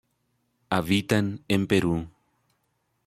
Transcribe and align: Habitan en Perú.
Habitan 0.71 1.43
en 1.47 1.67
Perú. 1.67 2.07